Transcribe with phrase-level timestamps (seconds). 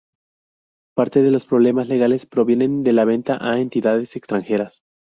[0.97, 4.81] Parte de los problemas legales provienen de la venta a entidades extranjeras.